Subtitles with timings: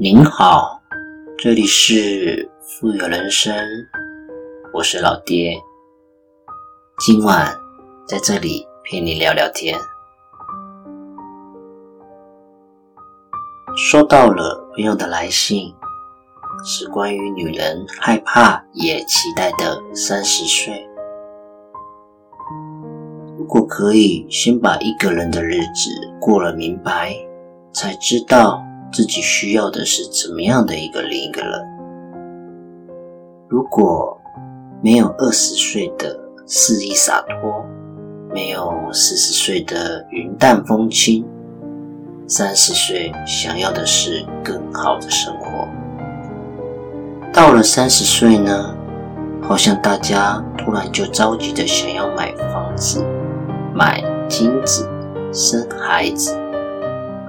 [0.00, 0.80] 您好，
[1.36, 3.52] 这里是富有人生，
[4.72, 5.60] 我是老爹。
[7.00, 7.52] 今晚
[8.06, 9.76] 在这里陪你聊聊天。
[13.76, 15.74] 收到了朋友的来信，
[16.64, 20.88] 是关于女人害怕也期待的三十岁。
[23.36, 27.12] 如果可以先把一个人的日子过了明白，
[27.72, 31.60] 才知道自己需要的是怎么样的一个另一个人。
[33.48, 34.20] 如果
[34.82, 37.64] 没有二十岁的肆意洒脱，
[38.32, 41.24] 没有四十岁的云淡风轻，
[42.26, 45.66] 三十岁想要的是更好的生活。
[47.32, 48.74] 到了三十岁呢，
[49.42, 53.04] 好像大家突然就着急的想要买房子。
[53.74, 54.88] 买金子、
[55.32, 56.36] 生孩子，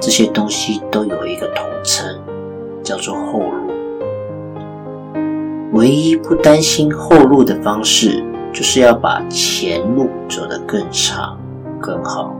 [0.00, 2.20] 这些东西都有一个统称，
[2.82, 3.72] 叫做后路。
[5.72, 8.22] 唯一不担心后路的方式，
[8.52, 11.38] 就是要把前路走得更长、
[11.80, 12.34] 更好。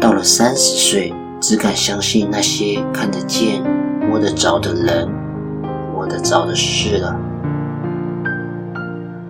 [0.00, 3.62] 到了三十岁，只敢相信那些看得见、
[4.08, 5.08] 摸得着的人、
[5.94, 7.16] 摸得着的事了。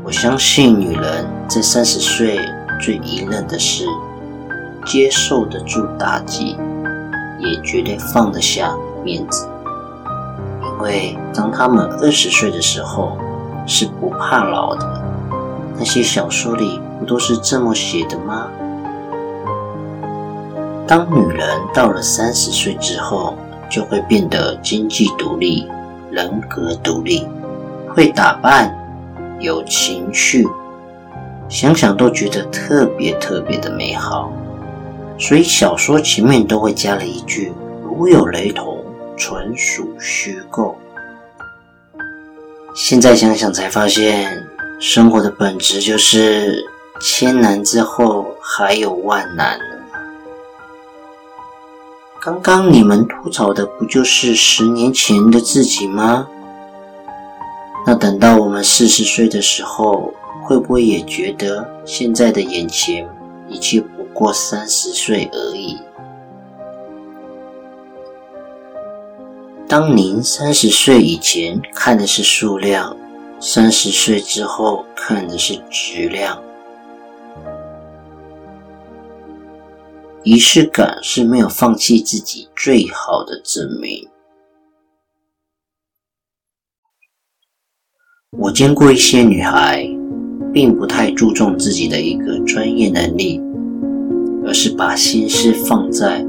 [0.05, 2.39] 我相信女人在三十岁。
[2.81, 3.85] 最隐忍的是，
[4.87, 6.57] 接受得住打击，
[7.63, 9.49] 绝对放得下面子。
[10.63, 13.17] 因为当他们二十岁的时候，
[13.67, 15.05] 是不怕老的。
[15.77, 18.49] 那些小说里不都是这么写的吗？
[20.87, 23.35] 当女人到了三十岁之后，
[23.71, 25.69] 就会变得经济独立、
[26.11, 27.29] 人格独立，
[27.95, 28.75] 会打扮，
[29.39, 30.49] 有情趣。
[31.49, 34.33] 想想都觉得特别特别的美好，
[35.19, 37.53] 所以小说前面都会加了一句
[37.83, 38.79] “如有雷同，
[39.17, 40.77] 纯属虚构”。
[42.75, 44.31] 现在想想才发现，
[44.79, 46.65] 生活的本质就是
[47.01, 49.59] 千难之后还有万难
[52.21, 56.29] 刚刚你们吐槽的不就是十年前的自己吗？
[57.85, 60.15] 那等到我们四十岁的时候。
[60.41, 63.07] 会不会也觉得现在的眼前
[63.51, 63.79] 一切
[64.19, 65.79] 过三十岁而已？
[69.69, 72.97] 当您三十岁以前看的是数量，
[73.39, 76.43] 三十岁之后看的是质量。
[80.25, 84.09] 仪式感是没有放弃自己最好的证明。
[88.37, 89.89] 我见过一些女孩。
[90.51, 93.39] 并不太注重自己的一个专业能力，
[94.49, 96.25] 而是把心思放在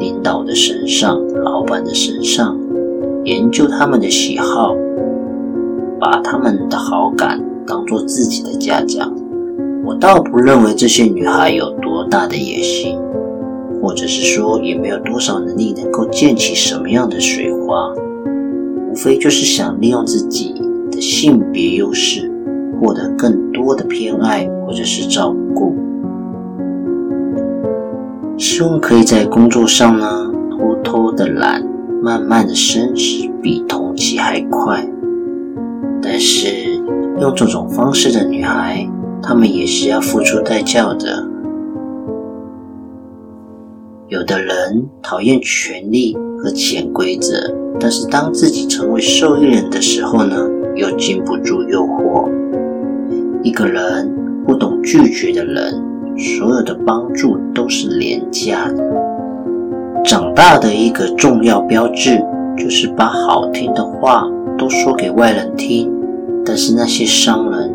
[0.00, 2.58] 领导的身上、老板的身上，
[3.24, 4.74] 研究他们的喜好，
[6.00, 9.14] 把他们的好感当做自己的嘉奖。
[9.84, 12.98] 我倒不认为这些女孩有多大的野心，
[13.80, 17.94] 或者是说也没有多少能力能够溅起什么样的水花，
[18.90, 20.52] 无非就是想利用自己
[20.90, 22.28] 的性别优势。
[22.80, 25.74] 获得更多的偏爱或者是照顾，
[28.38, 31.64] 希望可以在工作上呢偷偷的懒，
[32.02, 34.86] 慢慢的升职，比同期还快。
[36.02, 36.76] 但是
[37.18, 38.86] 用这种方式的女孩，
[39.22, 41.26] 她们也是要付出代价的。
[44.08, 50.36] 有的人讨厌权力和潜规则，但是当自己成为受益人的时候呢，
[50.74, 52.30] 又禁不住诱惑。
[53.42, 54.14] 一个人
[54.46, 55.82] 不懂拒绝的人，
[56.16, 58.82] 所有的帮助都是廉价的。
[60.04, 62.18] 长大的一个重要标志，
[62.56, 65.92] 就是把好听的话都说给外人听，
[66.44, 67.70] 但是那些伤人、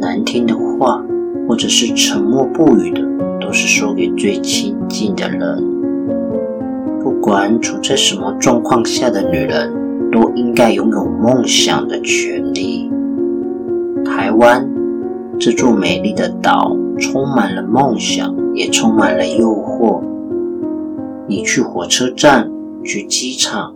[0.00, 1.04] 难听的话，
[1.48, 3.02] 或者是沉默不语的，
[3.40, 5.62] 都是说给最亲近的人。
[7.02, 9.70] 不管处在什么状况下的女人，
[10.10, 12.90] 都应该拥有梦想的权利。
[14.04, 14.66] 台湾。
[15.36, 20.02] 这座美丽的岛充满了梦想，也充满了诱惑。
[21.28, 22.50] 你去火车站，
[22.84, 23.74] 去机场，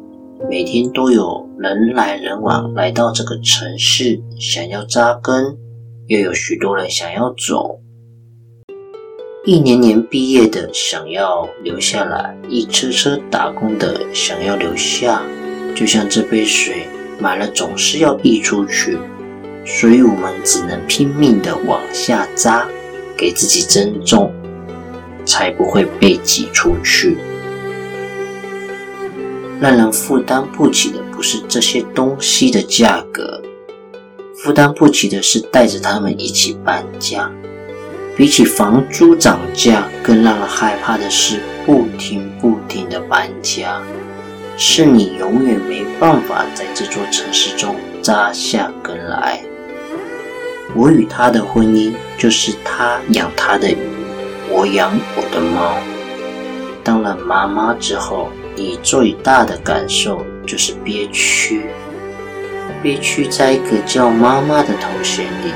[0.48, 5.56] 每天都有人来人往来到这个城市，想要扎根，
[6.06, 7.80] 又有许多人想要走。
[9.44, 15.22] 一年年毕业的想要留下来，一车车打工的想要留下。
[15.74, 16.86] 就像这杯水
[17.18, 18.98] 满了，总是要溢出去。
[19.64, 22.66] 所以我们只能拼命的往下扎，
[23.18, 24.32] 给自己增重，
[25.26, 27.18] 才不会被挤出去。
[29.60, 33.42] 让人负担不起的不是这些东西的价格，
[34.36, 37.28] 负担不起的是带着他们一起搬家。
[38.16, 43.82] 比起房租涨价，更让人害怕的是不停不停的搬家，
[44.56, 49.40] 是你永远没办法在这座城市中扎下根来。
[50.74, 53.76] 我与他的婚姻，就是他养他的鱼，
[54.50, 55.76] 我养我的猫。
[56.84, 61.66] 当了妈妈之后，你最大的感受就是憋屈，
[62.82, 65.52] 憋屈在一个叫妈妈的头衔里，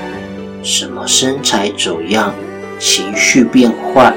[0.63, 2.35] 什么身材走样。
[2.79, 4.13] 情绪变坏，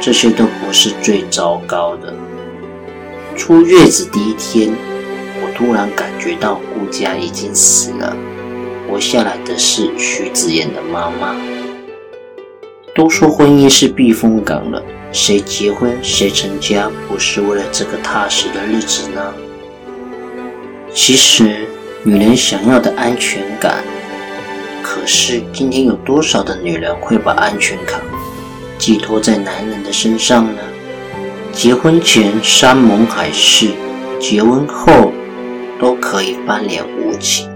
[0.00, 2.14] 这些都不是最糟糕的。
[3.36, 4.70] 出月子第一天，
[5.42, 8.16] 我突然感觉到顾家已经死了，
[8.92, 11.34] 活下来的是徐子言的妈妈。
[12.94, 19.32] 都说婚姻是避风港了，谁结婚谁成家，不是为了这个踏实的日子呢？
[20.92, 21.66] 其实，
[22.02, 23.82] 女人想要的安全感。
[24.82, 27.98] 可是，今天有多少的女人会把安全感
[28.76, 30.60] 寄托在男人的身上呢？
[31.50, 33.68] 结婚前山盟海誓，
[34.20, 35.10] 结婚后
[35.80, 37.50] 都可以翻脸无情。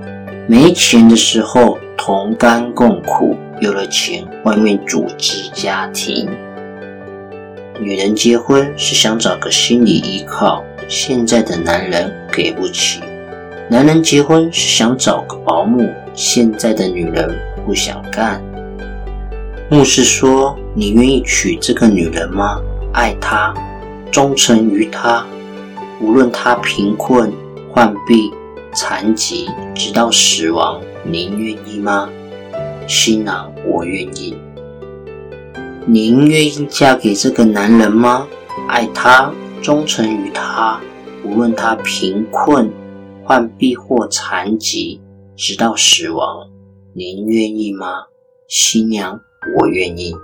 [0.49, 6.29] 没钱的时候同甘共苦，有了钱外面组织家庭。
[7.81, 13.01] 女人结婚是想找个心理依靠，现在的男人给不起。
[13.69, 18.41] 男人结婚是想找个保姆，现在的女人不想干。
[19.69, 22.61] 牧师说：“你愿意娶这个女人吗？
[22.93, 23.53] 爱她，
[24.13, 25.27] 忠诚于她，
[26.01, 27.33] 无论她贫困、
[27.73, 28.31] 患病、
[28.77, 32.11] 残疾，直到死亡，您愿意吗？”
[32.87, 34.37] 新郎，我愿意。
[35.87, 38.29] 您愿意嫁给这个男人吗？
[38.69, 39.33] 爱他，
[39.63, 40.79] 忠诚于他，
[41.25, 42.71] 无论他贫困。
[43.25, 45.01] 患病或残疾，
[45.37, 46.47] 直到死亡，
[46.93, 48.05] 您愿意吗？
[48.47, 49.19] 新娘，
[49.59, 50.15] 我愿意。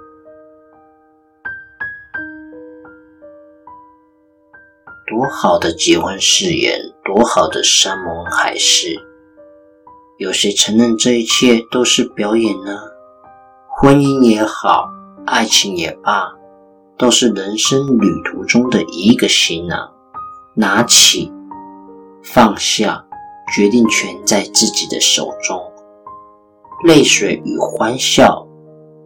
[5.12, 8.98] 多好的结婚誓言，多好的山盟海誓，
[10.16, 12.78] 有谁承认这一切都是表演呢？
[13.76, 14.88] 婚姻也好，
[15.26, 16.32] 爱情也罢，
[16.96, 19.86] 都是人生旅途中的一个行囊，
[20.54, 21.30] 拿起。
[22.22, 23.04] 放下，
[23.54, 25.60] 决定权在自己的手中。
[26.86, 28.46] 泪水与欢笑，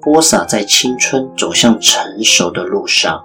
[0.00, 3.20] 播撒在青春走向成熟的路上。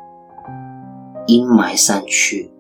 [1.28, 2.52] 阴霾散去，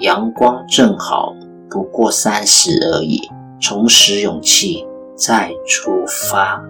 [0.00, 1.34] 阳光正好，
[1.70, 3.20] 不过三十而已。
[3.60, 4.84] 重拾勇气，
[5.16, 6.62] 再出发。